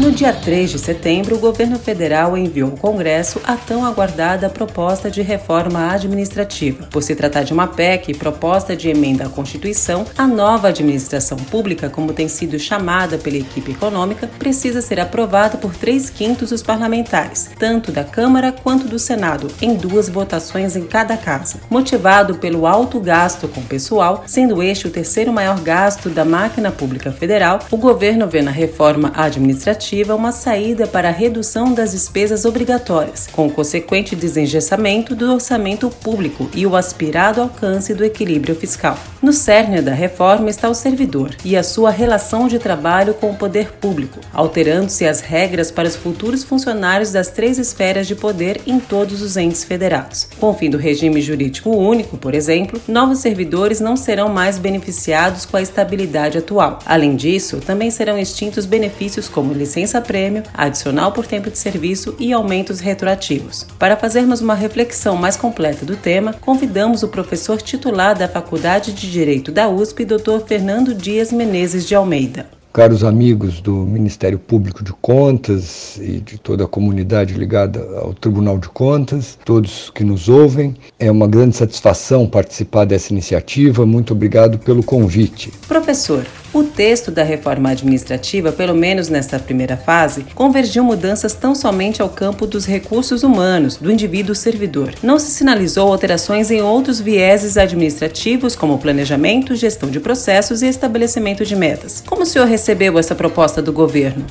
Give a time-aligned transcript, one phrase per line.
[0.00, 5.10] No dia 3 de setembro, o governo federal enviou ao Congresso a tão aguardada proposta
[5.10, 6.88] de reforma administrativa.
[6.90, 11.90] Por se tratar de uma PEC, proposta de emenda à Constituição, a nova administração pública,
[11.90, 17.50] como tem sido chamada pela equipe econômica, precisa ser aprovada por três quintos dos parlamentares,
[17.58, 21.60] tanto da Câmara quanto do Senado, em duas votações em cada casa.
[21.70, 27.12] Motivado pelo alto gasto com pessoal, sendo este o terceiro maior gasto da máquina pública
[27.12, 29.81] federal, o governo vê na reforma administrativa
[30.14, 36.48] uma saída para a redução das despesas obrigatórias, com o consequente desengessamento do orçamento público
[36.54, 38.96] e o aspirado alcance do equilíbrio fiscal.
[39.20, 43.34] No cerne da reforma está o servidor e a sua relação de trabalho com o
[43.34, 48.78] poder público, alterando-se as regras para os futuros funcionários das três esferas de poder em
[48.78, 50.28] todos os entes federados.
[50.38, 55.44] Com o fim do regime jurídico único, por exemplo, novos servidores não serão mais beneficiados
[55.44, 56.78] com a estabilidade atual.
[56.86, 62.32] Além disso, também serão extintos benefícios como licença licença-prêmio, adicional por tempo de serviço e
[62.32, 63.66] aumentos retroativos.
[63.78, 69.10] Para fazermos uma reflexão mais completa do tema, convidamos o professor titular da Faculdade de
[69.10, 70.40] Direito da USP, Dr.
[70.46, 76.64] Fernando Dias Menezes de Almeida caros amigos do Ministério Público de Contas e de toda
[76.64, 82.26] a comunidade ligada ao Tribunal de Contas, todos que nos ouvem, é uma grande satisfação
[82.26, 83.84] participar dessa iniciativa.
[83.84, 85.52] Muito obrigado pelo convite.
[85.68, 92.02] Professor, o texto da reforma administrativa, pelo menos nesta primeira fase, convergiu mudanças tão somente
[92.02, 94.92] ao campo dos recursos humanos, do indivíduo servidor.
[95.02, 101.44] Não se sinalizou alterações em outros vieses administrativos, como planejamento, gestão de processos e estabelecimento
[101.44, 102.02] de metas.
[102.06, 104.24] Como o senhor recebeu essa proposta do governo?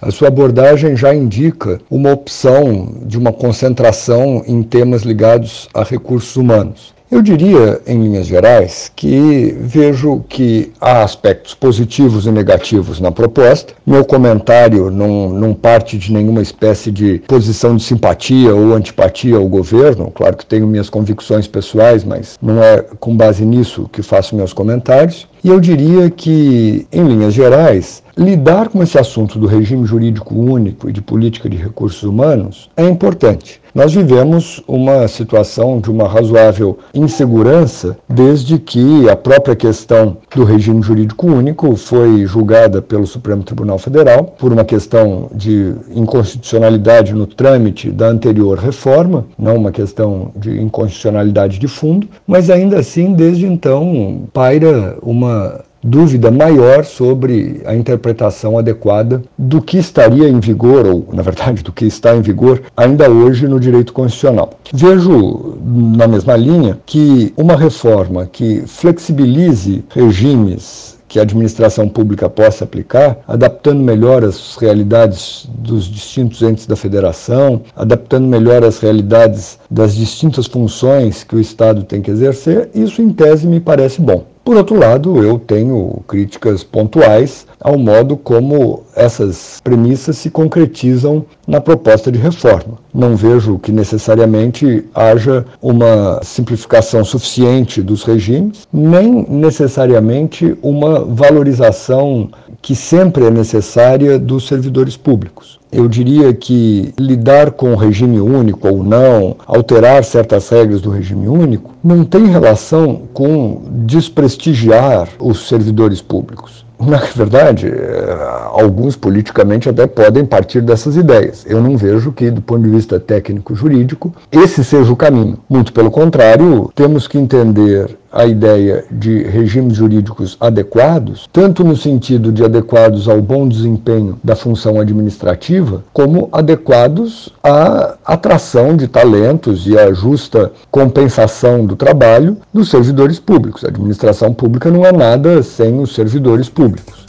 [0.00, 6.36] A sua abordagem já indica uma opção de uma concentração em temas ligados a recursos
[6.36, 6.94] humanos.
[7.10, 13.72] Eu diria, em linhas gerais, que vejo que há aspectos positivos e negativos na proposta.
[13.84, 19.48] Meu comentário não, não parte de nenhuma espécie de posição de simpatia ou antipatia ao
[19.48, 20.12] governo.
[20.12, 24.52] Claro que tenho minhas convicções pessoais, mas não é com base nisso que faço meus
[24.52, 25.26] comentários.
[25.42, 30.90] E eu diria que, em linhas gerais, lidar com esse assunto do regime jurídico único
[30.90, 33.62] e de política de recursos humanos é importante.
[33.74, 40.82] Nós vivemos uma situação de uma razoável insegurança desde que a própria questão do regime
[40.82, 47.90] jurídico único foi julgada pelo Supremo Tribunal Federal por uma questão de inconstitucionalidade no trâmite
[47.90, 54.24] da anterior reforma, não uma questão de inconstitucionalidade de fundo, mas ainda assim, desde então,
[54.32, 61.22] paira uma dúvida maior sobre a interpretação adequada do que estaria em vigor, ou, na
[61.22, 64.50] verdade, do que está em vigor ainda hoje no direito constitucional.
[64.72, 72.62] Vejo, na mesma linha, que uma reforma que flexibilize regimes que a administração pública possa
[72.62, 79.96] aplicar, adaptando melhor as realidades dos distintos entes da federação, adaptando melhor as realidades das
[79.96, 84.24] distintas funções que o Estado tem que exercer, isso em tese me parece bom.
[84.42, 91.60] Por outro lado, eu tenho críticas pontuais ao modo como essas premissas se concretizam na
[91.60, 92.78] proposta de reforma.
[92.92, 102.30] Não vejo que necessariamente haja uma simplificação suficiente dos regimes, nem necessariamente uma valorização
[102.62, 105.59] que sempre é necessária dos servidores públicos.
[105.72, 111.28] Eu diria que lidar com o regime único ou não, alterar certas regras do regime
[111.28, 116.64] único, não tem relação com desprestigiar os servidores públicos.
[116.80, 118.18] Na verdade, eh,
[118.52, 121.44] alguns politicamente até podem partir dessas ideias.
[121.46, 125.38] Eu não vejo que, do ponto de vista técnico-jurídico, esse seja o caminho.
[125.48, 132.32] Muito pelo contrário, temos que entender a ideia de regimes jurídicos adequados, tanto no sentido
[132.32, 139.78] de adequados ao bom desempenho da função administrativa, como adequados à atração de talentos e
[139.78, 143.64] à justa compensação do trabalho dos servidores públicos.
[143.64, 146.99] A administração pública não é nada sem os servidores públicos.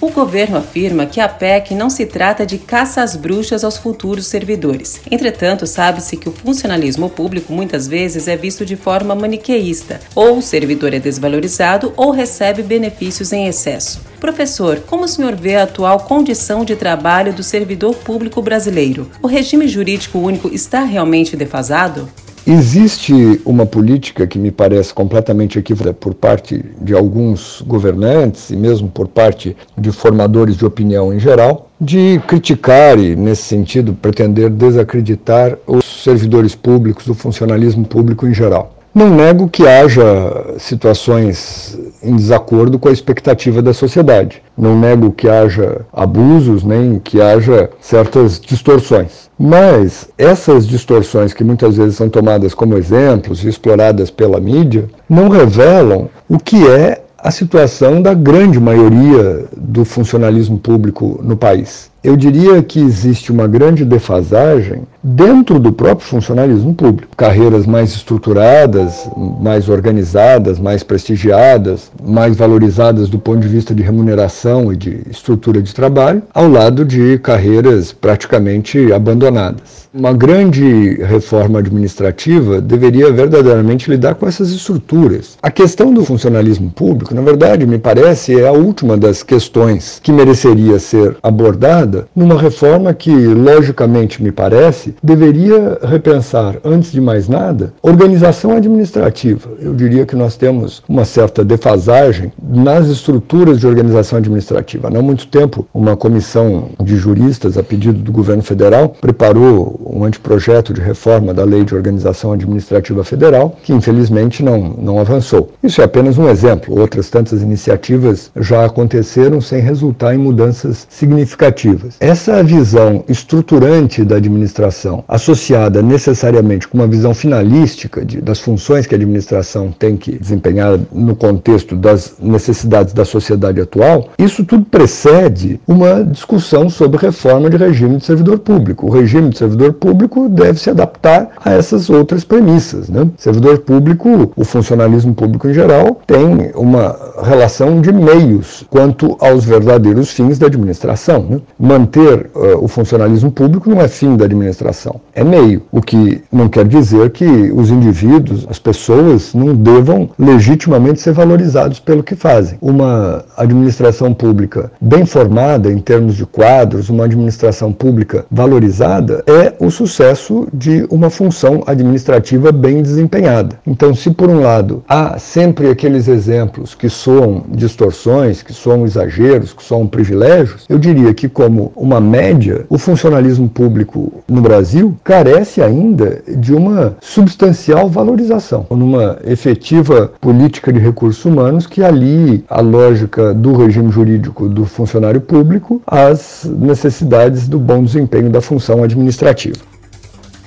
[0.00, 4.26] O governo afirma que a PEC não se trata de caça às bruxas aos futuros
[4.26, 5.00] servidores.
[5.10, 10.42] Entretanto, sabe-se que o funcionalismo público muitas vezes é visto de forma maniqueísta, ou o
[10.42, 14.00] servidor é desvalorizado ou recebe benefícios em excesso.
[14.20, 19.10] Professor, como o senhor vê a atual condição de trabalho do servidor público brasileiro?
[19.20, 22.08] O regime jurídico único está realmente defasado?
[22.50, 23.12] Existe
[23.44, 29.06] uma política que me parece completamente equivocada por parte de alguns governantes e mesmo por
[29.06, 35.84] parte de formadores de opinião em geral, de criticar e, nesse sentido, pretender desacreditar os
[36.02, 38.77] servidores públicos, do funcionalismo público em geral.
[38.94, 44.42] Não nego que haja situações em desacordo com a expectativa da sociedade.
[44.56, 49.28] Não nego que haja abusos, nem que haja certas distorções.
[49.38, 55.28] Mas essas distorções, que muitas vezes são tomadas como exemplos e exploradas pela mídia, não
[55.28, 61.90] revelam o que é a situação da grande maioria do funcionalismo público no país.
[62.08, 67.14] Eu diria que existe uma grande defasagem dentro do próprio funcionalismo público.
[67.14, 69.06] Carreiras mais estruturadas,
[69.38, 75.60] mais organizadas, mais prestigiadas, mais valorizadas do ponto de vista de remuneração e de estrutura
[75.60, 79.86] de trabalho, ao lado de carreiras praticamente abandonadas.
[79.92, 85.36] Uma grande reforma administrativa deveria verdadeiramente lidar com essas estruturas.
[85.42, 90.12] A questão do funcionalismo público, na verdade, me parece, é a última das questões que
[90.12, 97.72] mereceria ser abordada numa reforma que, logicamente, me parece, deveria repensar, antes de mais nada,
[97.82, 99.50] organização administrativa.
[99.60, 104.88] Eu diria que nós temos uma certa defasagem nas estruturas de organização administrativa.
[104.88, 110.04] Há não muito tempo, uma comissão de juristas, a pedido do governo federal, preparou um
[110.04, 115.52] anteprojeto de reforma da Lei de Organização Administrativa Federal, que infelizmente não, não avançou.
[115.62, 116.78] Isso é apenas um exemplo.
[116.78, 121.77] Outras tantas iniciativas já aconteceram sem resultar em mudanças significativas.
[122.00, 128.94] Essa visão estruturante da administração, associada necessariamente com uma visão finalística de, das funções que
[128.94, 135.60] a administração tem que desempenhar no contexto das necessidades da sociedade atual, isso tudo precede
[135.66, 138.86] uma discussão sobre reforma de regime de servidor público.
[138.86, 142.88] O regime de servidor público deve se adaptar a essas outras premissas.
[142.88, 143.08] Né?
[143.16, 150.10] Servidor público, o funcionalismo público em geral, tem uma relação de meios quanto aos verdadeiros
[150.10, 151.26] fins da administração.
[151.28, 151.40] Né?
[151.68, 155.60] Manter uh, o funcionalismo público não é fim da administração, é meio.
[155.70, 161.78] O que não quer dizer que os indivíduos, as pessoas, não devam legitimamente ser valorizados
[161.78, 162.56] pelo que fazem.
[162.62, 169.70] Uma administração pública bem formada em termos de quadros, uma administração pública valorizada, é o
[169.70, 173.58] sucesso de uma função administrativa bem desempenhada.
[173.66, 179.52] Então, se por um lado há sempre aqueles exemplos que soam distorções, que soam exageros,
[179.52, 185.62] que soam privilégios, eu diria que, como uma média, o funcionalismo público no Brasil carece
[185.62, 193.34] ainda de uma substancial valorização, numa efetiva política de recursos humanos que alie a lógica
[193.34, 199.77] do regime jurídico do funcionário público às necessidades do bom desempenho da função administrativa.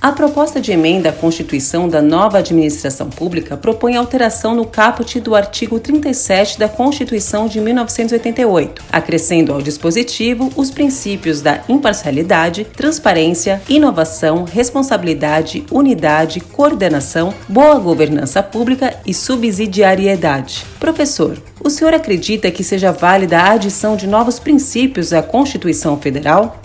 [0.01, 5.35] A proposta de emenda à Constituição da nova administração pública propõe alteração no caput do
[5.35, 14.43] artigo 37 da Constituição de 1988, acrescendo ao dispositivo os princípios da imparcialidade, transparência, inovação,
[14.43, 20.65] responsabilidade, unidade, coordenação, boa governança pública e subsidiariedade.
[20.79, 26.59] Professor, o senhor acredita que seja válida a adição de novos princípios à Constituição Federal?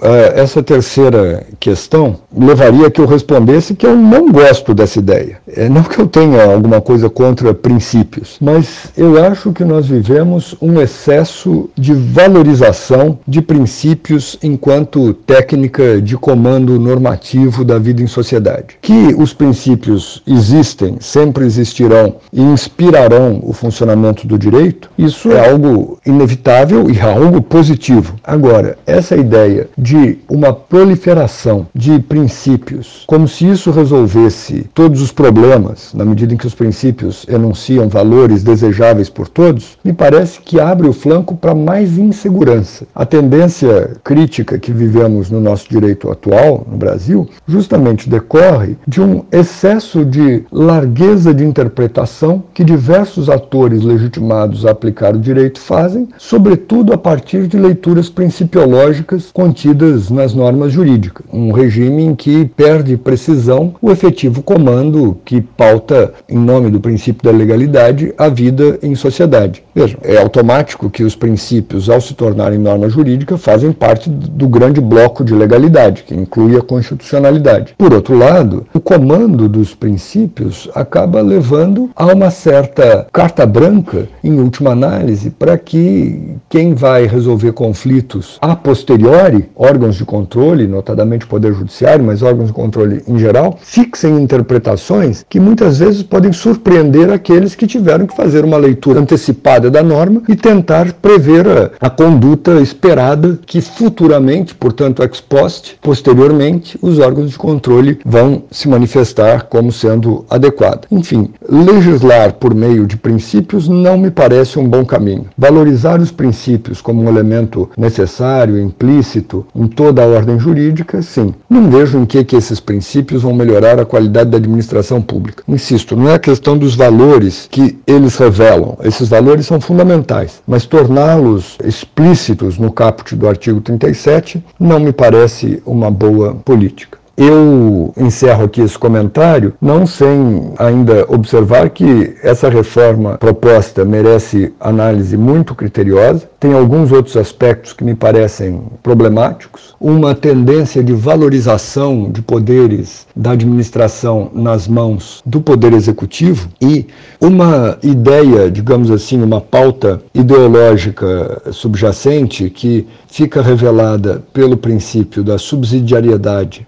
[0.00, 5.38] É, essa terceira questão levaria a que eu respondesse que eu não gosto dessa ideia.
[5.46, 10.54] É, não que eu tenha alguma coisa contra princípios, mas eu acho que nós vivemos
[10.60, 18.76] um excesso de valorização de princípios enquanto técnica de comando normativo da vida em sociedade.
[18.80, 25.98] Que os princípios existem, sempre existirão e inspirarão o funcionamento do direito, isso é algo
[26.04, 28.14] inevitável e algo positivo.
[28.22, 35.10] Agora, essa ideia de de uma proliferação de princípios, como se isso resolvesse todos os
[35.10, 40.60] problemas, na medida em que os princípios enunciam valores desejáveis por todos, me parece que
[40.60, 42.86] abre o flanco para mais insegurança.
[42.94, 49.24] A tendência crítica que vivemos no nosso direito atual, no Brasil, justamente decorre de um
[49.32, 56.92] excesso de largueza de interpretação que diversos atores legitimados a aplicar o direito fazem, sobretudo
[56.92, 59.77] a partir de leituras principiológicas contidas
[60.10, 61.24] nas normas jurídicas.
[61.32, 67.22] Um regime em que perde precisão o efetivo comando que pauta, em nome do princípio
[67.22, 69.62] da legalidade, a vida em sociedade.
[69.74, 74.80] Veja, é automático que os princípios, ao se tornarem norma jurídica, fazem parte do grande
[74.80, 77.74] bloco de legalidade, que inclui a constitucionalidade.
[77.78, 84.38] Por outro lado, o comando dos princípios acaba levando a uma certa carta branca, em
[84.40, 91.28] última análise, para que quem vai resolver conflitos a posteriori órgãos de controle, notadamente o
[91.28, 97.10] Poder Judiciário, mas órgãos de controle em geral, fixem interpretações que muitas vezes podem surpreender
[97.10, 101.90] aqueles que tiveram que fazer uma leitura antecipada da norma e tentar prever a, a
[101.90, 109.44] conduta esperada que futuramente, portanto ex post, posteriormente, os órgãos de controle vão se manifestar
[109.44, 110.82] como sendo adequada.
[110.90, 115.26] Enfim, legislar por meio de princípios não me parece um bom caminho.
[115.36, 121.34] Valorizar os princípios como um elemento necessário, implícito em toda a ordem jurídica, sim.
[121.50, 125.42] Não vejo em que, que esses princípios vão melhorar a qualidade da administração pública.
[125.48, 128.78] Insisto, não é a questão dos valores que eles revelam.
[128.82, 135.62] Esses valores são fundamentais, mas torná-los explícitos no caput do artigo 37 não me parece
[135.66, 136.97] uma boa política.
[137.18, 145.16] Eu encerro aqui esse comentário, não sem ainda observar que essa reforma proposta merece análise
[145.16, 152.22] muito criteriosa, tem alguns outros aspectos que me parecem problemáticos, uma tendência de valorização de
[152.22, 156.86] poderes da administração nas mãos do poder executivo e
[157.20, 166.64] uma ideia, digamos assim, uma pauta ideológica subjacente que fica revelada pelo princípio da subsidiariedade,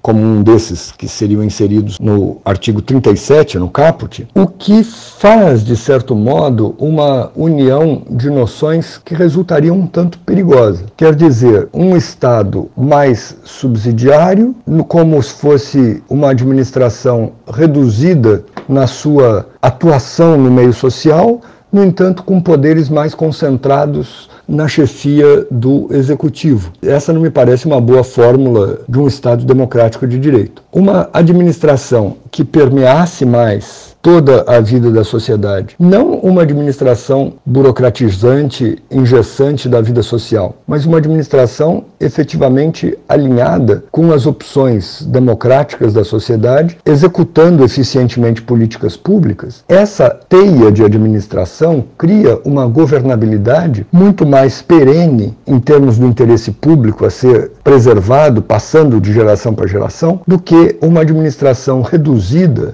[0.00, 5.76] como um desses que seriam inseridos no artigo 37, no caput, o que faz, de
[5.76, 10.84] certo modo, uma união de noções que resultariam um tanto perigosa.
[10.96, 14.54] Quer dizer, um Estado mais subsidiário,
[14.86, 21.40] como se fosse uma administração reduzida na sua atuação no meio social,
[21.72, 26.72] no entanto, com poderes mais concentrados na chefia do executivo.
[26.82, 30.62] Essa não me parece uma boa fórmula de um Estado democrático de direito.
[30.72, 35.76] Uma administração que permeasse mais toda a vida da sociedade.
[35.78, 44.24] Não uma administração burocratizante, engessante da vida social, mas uma administração efetivamente alinhada com as
[44.24, 49.62] opções democráticas da sociedade, executando eficientemente políticas públicas.
[49.68, 57.04] Essa teia de administração cria uma governabilidade muito mais perene em termos do interesse público
[57.04, 62.19] a ser preservado, passando de geração para geração, do que uma administração reduzida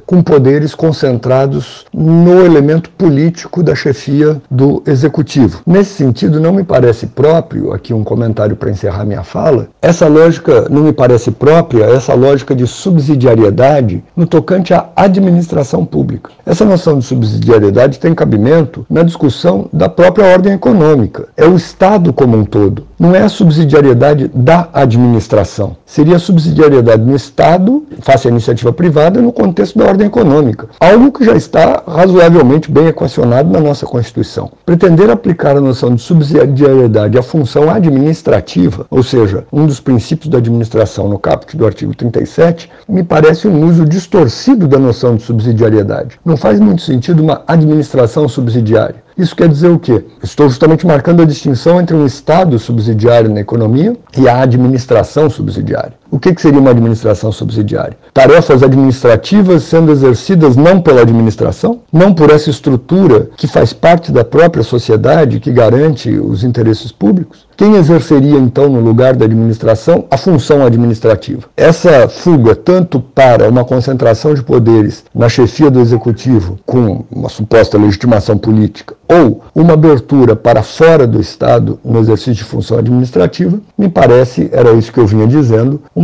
[0.05, 5.62] com poderes concentrados no elemento político da chefia do executivo.
[5.67, 10.67] Nesse sentido, não me parece próprio, aqui um comentário para encerrar minha fala, essa lógica
[10.71, 16.31] não me parece própria, essa lógica de subsidiariedade no tocante à administração pública.
[16.45, 21.29] Essa noção de subsidiariedade tem cabimento na discussão da própria ordem econômica.
[21.37, 22.87] É o Estado como um todo.
[22.99, 25.76] Não é a subsidiariedade da administração.
[25.85, 30.71] Seria a subsidiariedade no Estado, face à iniciativa privada, no contexto da ordem econômica.
[30.81, 34.50] Algo que já está razoavelmente bem equacionado na nossa Constituição.
[34.65, 40.38] Pretender aplicar a noção de subsidiariedade à função administrativa, ou seja, um dos princípios da
[40.38, 46.19] administração no caput do artigo 37, me parece um uso distorcido da noção de subsidiariedade.
[46.25, 49.05] Não faz muito sentido uma administração subsidiária.
[49.16, 50.04] Isso quer dizer o quê?
[50.23, 55.94] Estou justamente marcando a distinção entre um Estado subsidiário na economia e a administração subsidiária.
[56.16, 57.94] O que, seria uma administração subsidiária?
[58.14, 64.25] Tarefas administrativas sendo exercidas não pela administração, não por essa estrutura que faz parte da
[64.25, 67.46] própria sociedade, que garante os interesses públicos.
[67.54, 71.44] Quem exerceria, então, no lugar da administração, a função administrativa?
[71.56, 77.78] Essa fuga, tanto para uma concentração de poderes na chefia do executivo, com uma suposta
[77.78, 83.88] legitimação política, ou uma abertura para fora do Estado no exercício de função administrativa, me
[83.88, 85.80] parece, era isso que eu vinha dizendo,